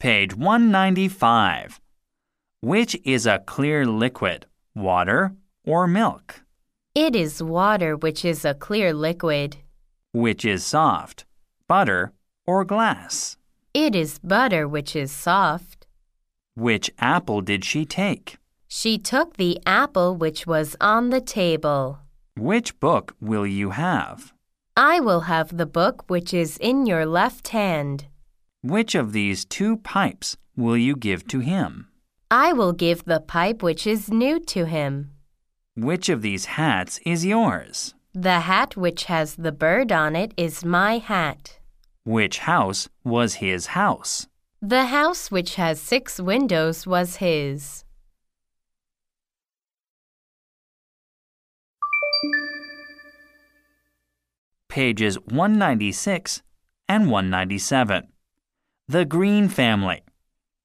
Page 0.00 0.34
195. 0.34 1.80
Which 2.60 2.98
is 3.04 3.24
a 3.24 3.38
clear 3.38 3.86
liquid, 3.86 4.46
water 4.74 5.32
or 5.64 5.86
milk? 5.86 6.42
It 6.94 7.14
is 7.14 7.42
water 7.42 7.96
which 7.96 8.24
is 8.24 8.44
a 8.44 8.54
clear 8.54 8.92
liquid. 8.92 9.58
Which 10.12 10.44
is 10.44 10.66
soft, 10.66 11.24
butter 11.68 12.12
or 12.46 12.64
glass? 12.64 13.36
It 13.74 13.94
is 13.94 14.18
butter 14.18 14.68
which 14.68 14.94
is 14.94 15.10
soft. 15.10 15.86
Which 16.54 16.90
apple 16.98 17.40
did 17.40 17.64
she 17.64 17.84
take? 17.84 18.36
She 18.68 18.98
took 18.98 19.36
the 19.36 19.58
apple 19.66 20.16
which 20.16 20.46
was 20.46 20.76
on 20.80 21.10
the 21.10 21.20
table. 21.20 21.98
Which 22.36 22.78
book 22.80 23.14
will 23.20 23.46
you 23.46 23.70
have? 23.70 24.32
I 24.76 25.00
will 25.00 25.22
have 25.22 25.56
the 25.56 25.66
book 25.66 26.08
which 26.08 26.32
is 26.32 26.56
in 26.58 26.86
your 26.86 27.04
left 27.04 27.48
hand. 27.48 28.06
Which 28.62 28.94
of 28.94 29.12
these 29.12 29.44
two 29.44 29.76
pipes 29.78 30.36
will 30.56 30.76
you 30.76 30.96
give 30.96 31.26
to 31.28 31.40
him? 31.40 31.88
I 32.30 32.52
will 32.52 32.72
give 32.72 33.04
the 33.04 33.20
pipe 33.20 33.62
which 33.62 33.86
is 33.86 34.10
new 34.10 34.40
to 34.40 34.64
him. 34.64 35.10
Which 35.74 36.08
of 36.08 36.22
these 36.22 36.46
hats 36.46 36.98
is 37.04 37.26
yours? 37.26 37.94
The 38.14 38.40
hat 38.40 38.76
which 38.76 39.04
has 39.04 39.36
the 39.36 39.52
bird 39.52 39.92
on 39.92 40.16
it 40.16 40.32
is 40.36 40.64
my 40.64 40.98
hat. 40.98 41.58
Which 42.04 42.40
house 42.40 42.88
was 43.04 43.34
his 43.34 43.66
house? 43.66 44.26
The 44.60 44.86
house 44.86 45.30
which 45.30 45.54
has 45.54 45.80
six 45.80 46.18
windows 46.18 46.84
was 46.84 47.16
his. 47.16 47.84
Pages 54.68 55.16
196 55.26 56.42
and 56.88 57.08
197. 57.08 58.08
The 58.88 59.04
Green 59.04 59.48
Family. 59.48 60.02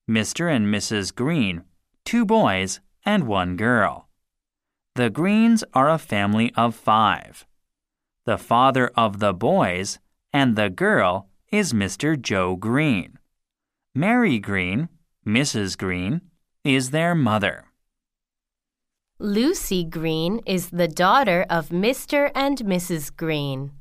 Mr. 0.09 0.51
and 0.51 0.73
Mrs. 0.73 1.13
Green, 1.13 1.63
two 2.03 2.25
boys 2.25 2.79
and 3.05 3.27
one 3.27 3.57
girl. 3.57 4.07
The 4.95 5.11
Greens 5.11 5.63
are 5.75 5.89
a 5.89 5.99
family 5.99 6.51
of 6.55 6.73
five. 6.73 7.45
The 8.25 8.39
father 8.39 8.87
of 8.95 9.19
the 9.19 9.33
boys 9.33 9.99
and 10.37 10.55
the 10.55 10.69
girl 10.69 11.27
is 11.51 11.73
Mr. 11.73 12.09
Joe 12.29 12.55
Green. 12.55 13.17
Mary 13.95 14.37
Green, 14.37 14.87
Mrs. 15.25 15.75
Green, 15.75 16.21
is 16.63 16.91
their 16.91 17.15
mother. 17.15 17.65
Lucy 19.17 19.83
Green 19.83 20.39
is 20.45 20.69
the 20.69 20.87
daughter 20.87 21.43
of 21.49 21.69
Mr. 21.69 22.29
and 22.35 22.59
Mrs. 22.59 23.05
Green. 23.23 23.71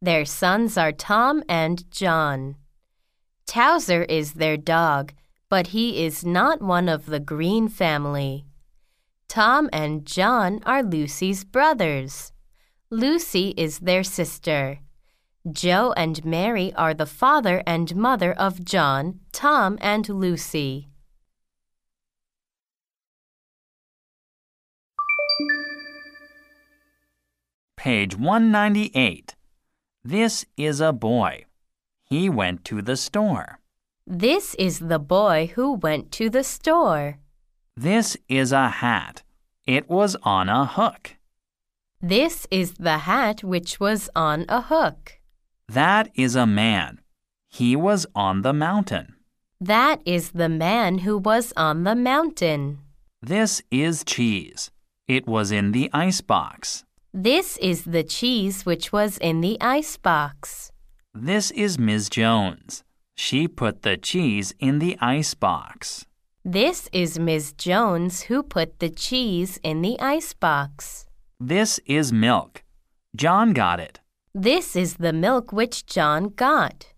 Their 0.00 0.24
sons 0.24 0.78
are 0.78 0.92
Tom 0.92 1.42
and 1.48 1.90
John. 1.90 2.54
Towser 3.44 4.04
is 4.04 4.34
their 4.34 4.56
dog, 4.56 5.14
but 5.48 5.68
he 5.68 6.04
is 6.04 6.24
not 6.24 6.62
one 6.62 6.88
of 6.88 7.06
the 7.06 7.24
Green 7.34 7.66
family. 7.68 8.44
Tom 9.26 9.68
and 9.72 10.06
John 10.06 10.60
are 10.64 10.84
Lucy's 10.84 11.42
brothers. 11.42 12.30
Lucy 12.88 13.52
is 13.56 13.80
their 13.80 14.04
sister. 14.04 14.78
Joe 15.52 15.92
and 15.96 16.24
Mary 16.24 16.72
are 16.74 16.94
the 16.94 17.06
father 17.06 17.62
and 17.66 17.94
mother 17.96 18.32
of 18.32 18.64
John, 18.64 19.20
Tom, 19.32 19.78
and 19.80 20.08
Lucy. 20.08 20.88
Page 27.76 28.16
198. 28.16 29.36
This 30.04 30.44
is 30.56 30.80
a 30.80 30.92
boy. 30.92 31.44
He 32.04 32.28
went 32.28 32.64
to 32.66 32.82
the 32.82 32.96
store. 32.96 33.60
This 34.06 34.54
is 34.56 34.80
the 34.80 34.98
boy 34.98 35.52
who 35.54 35.74
went 35.74 36.10
to 36.12 36.28
the 36.28 36.42
store. 36.42 37.18
This 37.76 38.16
is 38.28 38.52
a 38.52 38.68
hat. 38.68 39.22
It 39.64 39.88
was 39.88 40.16
on 40.22 40.48
a 40.48 40.66
hook. 40.66 41.16
This 42.00 42.46
is 42.50 42.74
the 42.74 42.98
hat 42.98 43.44
which 43.44 43.78
was 43.78 44.10
on 44.16 44.44
a 44.48 44.62
hook. 44.62 45.17
That 45.68 46.08
is 46.14 46.34
a 46.34 46.46
man. 46.46 47.00
He 47.50 47.76
was 47.76 48.06
on 48.14 48.40
the 48.40 48.54
mountain. 48.54 49.16
That 49.60 50.00
is 50.06 50.30
the 50.30 50.48
man 50.48 50.98
who 50.98 51.18
was 51.18 51.52
on 51.56 51.84
the 51.84 51.94
mountain. 51.94 52.78
This 53.20 53.60
is 53.70 54.02
cheese. 54.02 54.70
It 55.06 55.26
was 55.26 55.50
in 55.52 55.72
the 55.72 55.90
ice 55.92 56.22
box. 56.22 56.84
This 57.12 57.58
is 57.58 57.84
the 57.84 58.02
cheese 58.02 58.64
which 58.64 58.92
was 58.92 59.18
in 59.18 59.42
the 59.42 59.58
ice 59.60 59.98
box. 59.98 60.72
This 61.12 61.50
is 61.50 61.78
Miss 61.78 62.08
Jones. 62.08 62.82
She 63.14 63.46
put 63.46 63.82
the 63.82 63.96
cheese 63.96 64.54
in 64.58 64.78
the 64.78 64.96
ice 65.00 65.34
box. 65.34 66.06
This 66.44 66.88
is 66.92 67.18
Miss 67.18 67.52
Jones 67.52 68.22
who 68.22 68.42
put 68.42 68.78
the 68.78 68.88
cheese 68.88 69.58
in 69.62 69.82
the 69.82 69.98
ice 70.00 70.32
box. 70.32 71.04
This 71.38 71.78
is 71.84 72.12
milk. 72.12 72.62
John 73.14 73.52
got 73.52 73.80
it. 73.80 74.00
This 74.34 74.76
is 74.76 74.96
the 74.96 75.12
milk 75.12 75.52
which 75.52 75.86
John 75.86 76.28
got. 76.28 76.92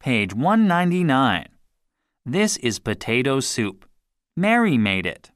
Page 0.00 0.34
199. 0.34 1.46
This 2.24 2.56
is 2.58 2.78
potato 2.78 3.40
soup. 3.40 3.86
Mary 4.36 4.78
made 4.78 5.06
it. 5.06 5.30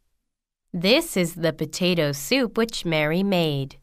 This 0.73 1.17
is 1.17 1.35
the 1.35 1.53
potato 1.53 2.13
soup 2.13 2.57
which 2.57 2.85
Mary 2.85 3.23
made. 3.23 3.77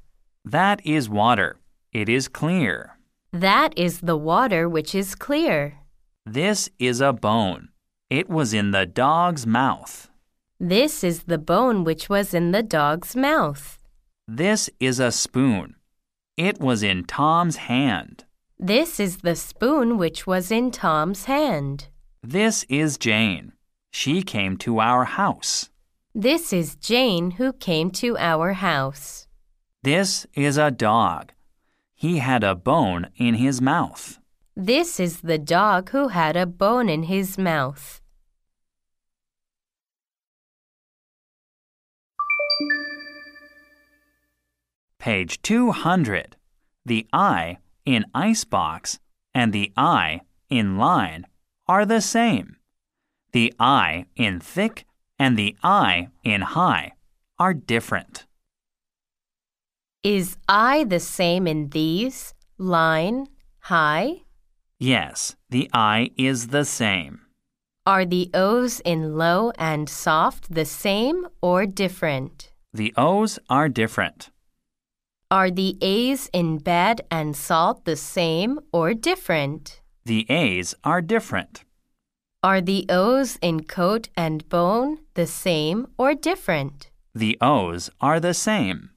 That 0.45 0.85
is 0.85 1.09
water. 1.09 1.57
It 1.91 2.09
is 2.09 2.27
clear. 2.27 2.97
That 3.33 3.77
is 3.77 4.01
the 4.01 4.17
water 4.17 4.69
which 4.69 4.95
is 4.95 5.15
clear. 5.15 5.79
This 6.25 6.69
is 6.79 7.01
a 7.01 7.12
bone. 7.12 7.69
It 8.09 8.29
was 8.29 8.53
in 8.53 8.71
the 8.71 8.85
dog's 8.85 9.45
mouth. 9.45 10.08
This 10.61 11.05
is 11.05 11.23
the 11.23 11.37
bone 11.37 11.85
which 11.85 12.09
was 12.09 12.33
in 12.33 12.51
the 12.51 12.61
dog's 12.61 13.15
mouth. 13.15 13.79
This 14.27 14.69
is 14.77 14.99
a 14.99 15.09
spoon. 15.09 15.75
It 16.35 16.59
was 16.59 16.83
in 16.83 17.05
Tom's 17.05 17.55
hand. 17.55 18.25
This 18.59 18.99
is 18.99 19.19
the 19.19 19.37
spoon 19.37 19.97
which 19.97 20.27
was 20.27 20.51
in 20.51 20.71
Tom's 20.71 21.25
hand. 21.25 21.87
This 22.21 22.65
is 22.67 22.97
Jane. 22.97 23.53
She 23.91 24.21
came 24.21 24.57
to 24.57 24.81
our 24.81 25.05
house. 25.05 25.69
This 26.13 26.51
is 26.51 26.75
Jane 26.75 27.31
who 27.31 27.53
came 27.53 27.89
to 27.91 28.17
our 28.17 28.51
house. 28.51 29.27
This 29.83 30.27
is 30.33 30.57
a 30.57 30.71
dog. 30.71 31.31
He 31.95 32.17
had 32.17 32.43
a 32.43 32.53
bone 32.53 33.07
in 33.15 33.35
his 33.35 33.61
mouth. 33.61 34.19
This 34.57 34.99
is 34.99 35.21
the 35.21 35.37
dog 35.37 35.91
who 35.91 36.09
had 36.09 36.35
a 36.35 36.45
bone 36.45 36.89
in 36.89 37.03
his 37.03 37.37
mouth. 37.37 38.01
Page 44.99 45.41
200. 45.41 46.35
The 46.85 47.07
I 47.13 47.59
in 47.85 48.05
icebox 48.13 48.99
and 49.33 49.53
the 49.53 49.71
I 49.77 50.21
in 50.49 50.77
line 50.77 51.25
are 51.67 51.85
the 51.85 52.01
same. 52.01 52.57
The 53.31 53.53
I 53.59 54.05
in 54.17 54.41
thick 54.41 54.85
and 55.17 55.38
the 55.38 55.55
I 55.63 56.09
in 56.23 56.41
high 56.41 56.93
are 57.38 57.53
different. 57.53 58.25
Is 60.03 60.38
I 60.49 60.83
the 60.83 60.99
same 60.99 61.47
in 61.47 61.69
these? 61.69 62.33
Line, 62.57 63.27
high? 63.59 64.23
Yes, 64.79 65.35
the 65.49 65.69
I 65.73 66.12
is 66.17 66.47
the 66.47 66.65
same. 66.65 67.21
Are 67.85 68.05
the 68.05 68.29
O's 68.33 68.81
in 68.81 69.17
low 69.17 69.51
and 69.57 69.89
soft 69.89 70.53
the 70.53 70.65
same 70.65 71.27
or 71.41 71.65
different? 71.65 72.51
The 72.73 72.93
O's 72.97 73.39
are 73.49 73.69
different. 73.69 74.29
Are 75.31 75.51
the 75.51 75.77
A's 75.79 76.27
in 76.33 76.57
bed 76.57 77.01
and 77.11 77.35
salt 77.35 77.85
the 77.85 77.95
same 77.95 78.59
or 78.71 78.95
different? 78.95 79.79
The 80.03 80.25
A's 80.27 80.73
are 80.83 81.03
different. 81.03 81.65
Are 82.41 82.61
the 82.61 82.87
O's 82.89 83.37
in 83.39 83.65
coat 83.65 84.09
and 84.17 84.49
bone 84.49 85.01
the 85.13 85.27
same 85.27 85.85
or 85.99 86.15
different? 86.15 86.89
The 87.13 87.37
O's 87.41 87.91
are 88.01 88.19
the 88.19 88.33
same. 88.33 88.89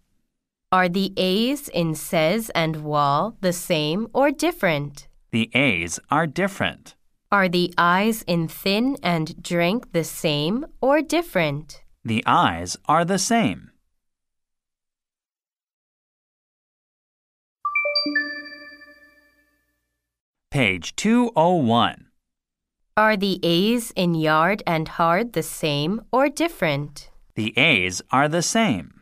Are 0.71 0.88
the 0.88 1.12
A's 1.18 1.68
in 1.68 1.95
says 1.95 2.51
and 2.55 2.77
wall 2.77 3.37
the 3.42 3.53
same 3.53 4.09
or 4.14 4.31
different? 4.31 5.09
The 5.33 5.51
A's 5.53 6.01
are 6.11 6.27
different. 6.27 6.95
Are 7.31 7.49
the 7.51 7.75
I's 7.77 8.23
in 8.23 8.49
thin 8.49 8.97
and 9.03 9.42
drink 9.42 9.92
the 9.92 10.05
same 10.05 10.64
or 10.81 11.03
different? 11.03 11.83
The 12.03 12.25
I's 12.25 12.79
are 12.87 13.05
the 13.05 13.18
same. 13.18 13.72
Page 20.53 20.95
201. 20.97 22.09
Are 22.95 23.17
the 23.17 23.41
A's 23.43 23.91
in 23.97 24.15
yard 24.15 24.62
and 24.67 24.87
hard 24.87 25.33
the 25.33 25.43
same 25.43 26.03
or 26.12 26.29
different? 26.29 27.09
The 27.37 27.57
A's 27.57 28.03
are 28.11 28.29
the 28.29 28.43
same. 28.43 29.01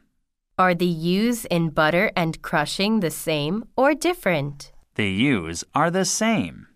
Are 0.57 0.77
the 0.77 0.87
U's 0.87 1.47
in 1.47 1.71
butter 1.71 2.13
and 2.15 2.41
crushing 2.41 3.01
the 3.01 3.11
same 3.11 3.65
or 3.77 3.95
different? 3.95 4.71
The 4.95 5.11
U's 5.11 5.65
are 5.75 5.91
the 5.91 6.05
same. 6.05 6.69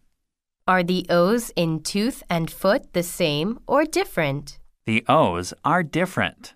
Are 0.66 0.82
the 0.82 1.06
O's 1.08 1.52
in 1.54 1.80
tooth 1.84 2.24
and 2.28 2.50
foot 2.50 2.94
the 2.94 3.04
same 3.04 3.60
or 3.68 3.84
different? 3.84 4.58
The 4.86 5.04
O's 5.08 5.54
are 5.64 5.84
different. 5.84 6.54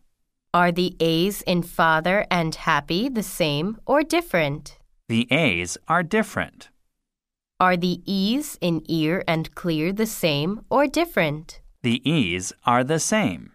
Are 0.52 0.72
the 0.72 0.96
A's 0.98 1.42
in 1.42 1.62
father 1.62 2.26
and 2.32 2.52
happy 2.52 3.08
the 3.08 3.22
same 3.22 3.78
or 3.86 4.02
different? 4.02 4.76
The 5.06 5.28
A's 5.30 5.78
are 5.86 6.02
different. 6.02 6.70
Are 7.60 7.76
the 7.76 8.00
E's 8.04 8.56
in 8.60 8.82
ear 8.86 9.24
and 9.26 9.52
clear 9.56 9.92
the 9.92 10.06
same 10.06 10.60
or 10.70 10.86
different? 10.86 11.60
The 11.82 12.00
E's 12.08 12.52
are 12.64 12.84
the 12.84 13.00
same. 13.00 13.50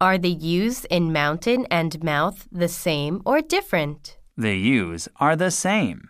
Are 0.00 0.16
the 0.16 0.30
U's 0.30 0.84
in 0.84 1.12
mountain 1.12 1.66
and 1.68 2.00
mouth 2.04 2.46
the 2.52 2.68
same 2.68 3.20
or 3.24 3.40
different? 3.40 4.16
The 4.36 4.56
U's 4.56 5.08
are 5.18 5.34
the 5.34 5.50
same. 5.50 6.08